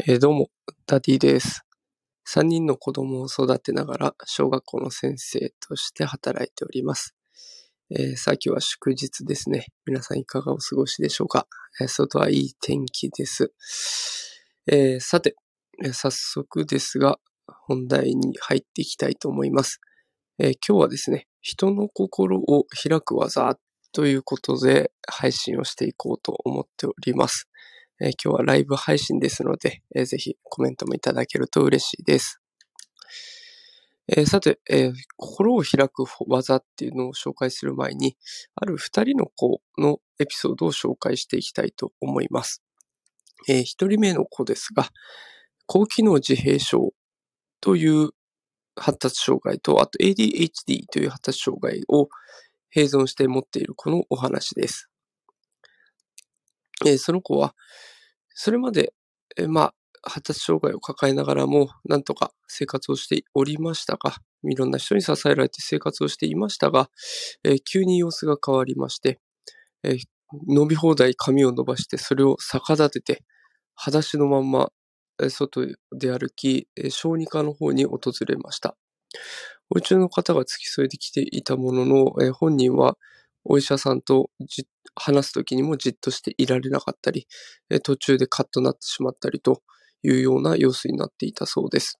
[0.00, 0.50] えーどうも、
[0.86, 1.64] ダディです。
[2.28, 7.14] 3人の子供を育てながら小学校の先生として働いております。
[7.90, 9.66] えーさっきは祝日ですね。
[9.86, 11.46] 皆さんいかがお過ごしでしょうか、
[11.80, 13.52] えー外はいい天気です。
[14.66, 15.36] えーさて、
[15.84, 17.20] え早速ですが、
[17.68, 19.80] 本題に入っていきたいと思います。
[20.40, 23.56] え今日はですね、人の心を開く技
[23.92, 27.48] ということで配信をしていこうと思っております。
[28.00, 32.40] えー今日はライブ配信ですので、えーぜひコメントもいただけると嬉しいです。
[34.08, 38.16] えーさて、えー心を開く技っていうのを紹介する前に、
[38.56, 42.64] ある二人の子のエピソードを紹介していきたいと思います。
[43.48, 44.88] えー一人目の子ですが、
[45.66, 46.92] 高機能自閉症
[47.60, 48.10] という
[48.76, 52.08] 発達障害と、あと ADHD という発達障害を
[52.74, 54.88] 併存して持っている子のお話です。
[56.86, 57.54] えーその子は、
[58.34, 58.92] それまで、
[59.36, 59.74] えまあ、
[60.10, 66.90] 発達障害を抱えながらも、なんとか生活をしておりましたが、いろんな人に支えられて生活をしていましたが、
[67.44, 69.20] えー急に様子が変わりまして、
[69.84, 70.04] えー
[70.48, 73.24] 伸び放題髪を伸ばして、それを逆立てて、
[73.76, 74.70] 裸足のまんま、
[75.22, 78.76] えー外で歩き、えー小児科の方に訪れました。
[79.70, 82.96] お家の方が付き添いで来ていたものの、えー本人は
[83.44, 87.26] お医者さんとじ話すときにもじっとしていられなかったり、
[87.82, 89.62] 途中でカッとなってしまったりと
[90.02, 91.98] いうような様子になっていたそうです。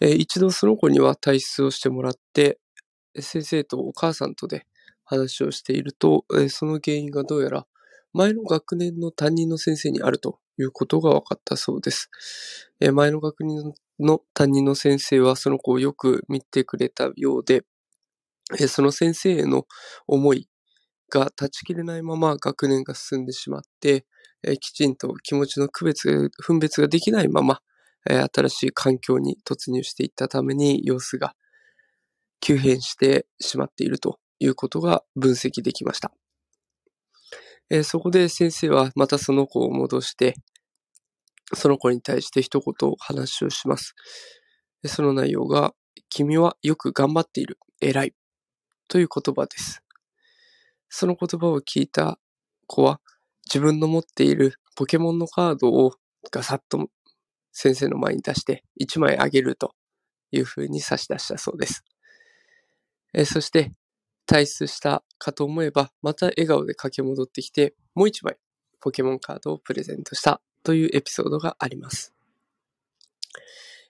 [0.00, 2.58] え一度その子には体質をしてもらって、
[3.18, 4.66] 先生とお母さんとで
[5.04, 7.66] 話をしていると、えその原因がどうやら
[8.12, 12.10] 前の学年の担任の先生にあるということが分かったそうです。
[12.80, 17.64] え前の学年の担任の先生はその子をよく見てくれたようで、
[18.58, 19.66] えその先生への
[20.06, 20.48] 思い
[21.10, 24.06] が断ち切れないまま学年が進んでしまって、
[24.44, 27.60] えきちんと気持ちの区別、分別ができないまま、
[28.08, 31.34] え新しい環境に突入していったために様子が
[32.40, 36.12] 急変してしまっているということが分析できました。
[37.68, 40.34] えそこで先生はまたその子を戻して、
[41.54, 43.94] その子に対して一言話をします。
[44.84, 45.74] その内容が、
[46.08, 47.58] 君はよく頑張っている。
[47.80, 48.14] 偉い。
[48.88, 49.82] という言葉です。
[50.88, 52.18] その言葉を聞いた
[52.66, 53.00] 子は、
[53.44, 55.92] 自分の持っているポケモンのカードを
[56.30, 56.88] ガサッと
[57.52, 59.74] 先生の前に出して1枚あげると
[60.30, 61.84] いうふうに差し出したそうです。
[63.14, 63.72] えそして、
[64.26, 68.36] 退出したかと思えば、また笑顔で駆け戻ってきて、もう1枚
[68.80, 72.12] ポケモンカードをプレゼントしたというエピソードがあります。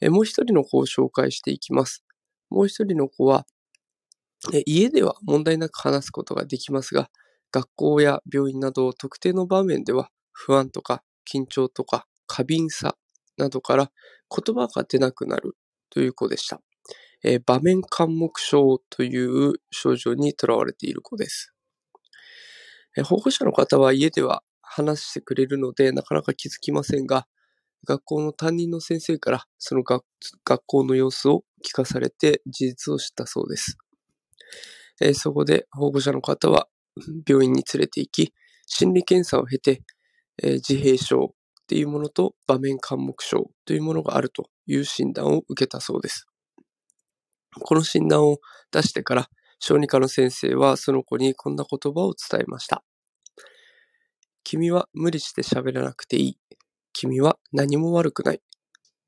[0.00, 2.04] えもう一人の子を紹介していきます。
[2.50, 3.46] もう一人の子は、
[4.66, 7.10] 家では問題なく話すことができますが、
[7.50, 12.96] 学校や病院など特定の場面では不安とか緊張とか過敏さ
[13.36, 13.90] などから
[14.30, 15.56] 言葉が出なくなる
[15.90, 16.60] という子でした。
[17.24, 21.52] えー場面緘黙症という症状にとらわれている子です。
[22.96, 27.26] えー保護者の方は家では話してくれるのでなかなか気づきませんが、
[27.86, 30.04] 学校の担任の先生からその学
[30.44, 33.78] 学校の様子を聞かされて事実を知ったそうです。
[35.00, 36.68] えーそこで保護者の方は
[37.26, 38.34] 病院に連れて行き、
[38.66, 39.82] 心理検査を経て、
[40.42, 46.26] えー自閉症っていうものと場面緘黙症というものがあるという診断を受けたそうです。
[47.60, 48.38] この診断を
[48.72, 49.28] 出してから、
[49.60, 52.84] 小児科の先生はその子にこんな言葉を伝えました。
[54.44, 56.38] 君は無理して喋らなくていい。
[56.92, 58.40] 君は何も悪くない。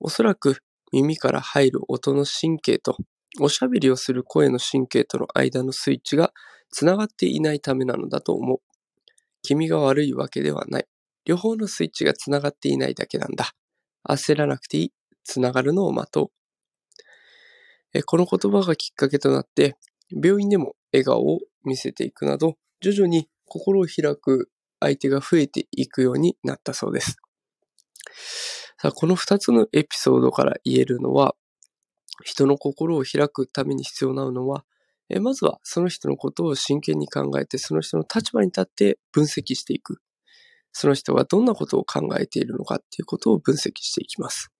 [0.00, 0.58] おそらく
[0.92, 2.96] 耳から入る音の神経と
[3.40, 6.32] おしゃべりをする声の神経との間のスイッチが
[6.70, 8.58] つながっていないためなのだと思う。
[9.42, 10.86] 君が悪いわけではない。
[11.24, 13.52] 両方のスイッチがつながっていないだけなんだ。
[14.08, 14.92] 焦らなくていい。
[15.24, 16.30] つながるのを待とう。
[17.94, 19.76] えこの言葉がきっかけとなって、
[20.10, 27.16] 病院でも笑顔を見せていくなど、徐々に心を開く相手が増えていくようになったそうです。
[28.78, 31.34] さあ、この二つのエピソードから言えるのは、
[32.22, 34.64] 人の心を開くために必要なのは、
[35.10, 39.98] えまずはその人のことを真剣に考えて、その人の立場に立って分析していく。
[40.72, 44.50] その人がどんなことを考えているのかっていうことを分析していきます。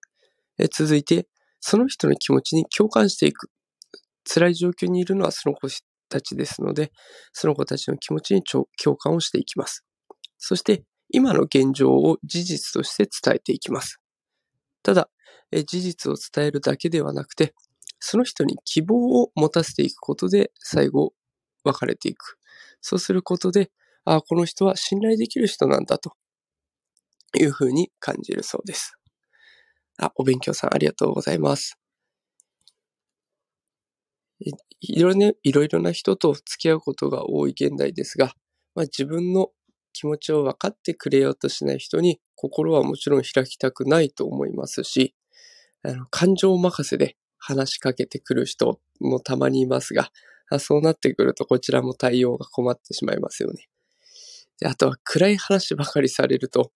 [0.59, 1.27] え続いて、
[1.61, 3.51] その人の気持ちに共感していく。
[4.25, 5.69] 辛い状況にいるのはその子
[6.09, 6.93] たちですので、
[7.33, 8.67] その子たちの気持ちに共
[8.97, 9.85] 感をしていきます。
[10.39, 14.01] そして、今の現状を事実として伝えていきます。
[14.83, 15.09] ただ、
[15.63, 17.55] 事実を伝えるだけではなくて、
[18.01, 21.13] その人に希望を持たせていくことで、最後、
[21.65, 22.39] 別れていく。
[22.81, 23.71] そうすることで、
[24.05, 26.13] ああ、この人は信頼できる人なんだと
[27.39, 28.97] いうふうに感じるそうです。
[29.99, 31.77] あ、お勉強さんありがとうございます。
[34.81, 38.35] いろね、いろいろな人と付き合うことが多い現代ですが、
[38.75, 39.51] まあ、自分の
[39.93, 45.15] 気持ちを分かってくれようとしない人に心はもちろん開きたくないと思いますし、
[45.85, 50.11] あの感情任せで話しかけてくる人もたまにいますが、
[50.59, 53.69] そうなってくるとこちらも対応が困ってしまいますよね。
[54.65, 56.73] あとは暗い話ばかりされると、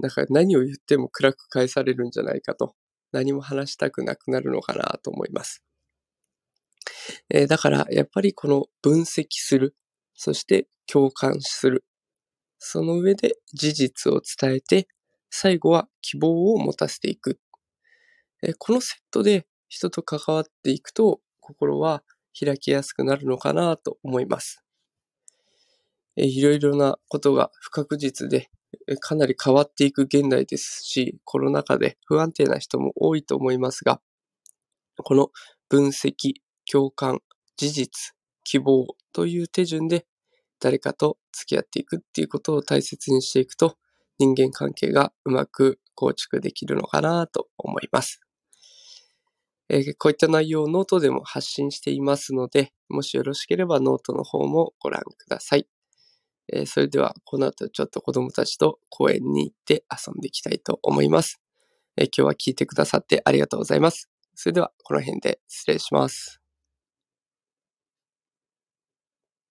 [0.00, 2.74] なんか何を言っても暗く返されるんじゃないかと、
[3.12, 5.62] 何も話したくなくなるのかなと思います。
[7.30, 9.76] えー、だからやっぱりこの分析する、
[10.14, 11.84] そして共感する。
[12.58, 14.88] その上で事実を伝えて、
[15.30, 17.38] 最後は希望を持たせていく。
[18.42, 22.02] え、このセットで人と関わっていくと、心は
[22.38, 24.62] 開きやすくなるのかなと思います。
[26.16, 28.50] え、いろいろなことが不確実で、
[29.00, 34.00] かなり変わっていく現代ですし、コロナ禍で不安定な人も多いと思いますが、
[34.96, 35.30] この
[35.68, 36.34] 分析、
[36.70, 37.20] 共感、
[37.56, 38.14] 事実、
[38.44, 40.06] 希望という手順で
[40.60, 43.76] 誰かと付き合っていくっていうことを大切にしていくと
[44.18, 48.20] 人間関係がうまく構築できるのかなと思います。
[49.72, 55.66] えー、こういった内容をノートでも発信していますので、もしよろしければノートの方もご覧ください。
[56.52, 61.40] えー、それではこの後ちょっと子供たちと公園に行って遊んでいきたいと思います。
[61.96, 64.10] えー、今日は聞いてくださってありがとうございます。
[64.34, 66.39] それではこの辺で失礼します。